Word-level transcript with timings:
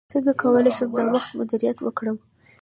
څنګه 0.13 0.31
کولی 0.41 0.71
شم 0.77 0.89
د 0.97 0.99
وخت 1.13 1.29
مدیریت 1.39 1.77
وکړم 1.81 2.17